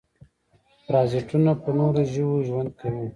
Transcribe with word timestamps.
پرازیتونه 0.85 1.51
په 1.63 1.69
نورو 1.79 2.01
ژویو 2.11 2.43
ژوند 2.47 2.69
کوي 2.79 3.05